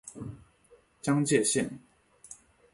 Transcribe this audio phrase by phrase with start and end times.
[0.99, 1.69] 江界线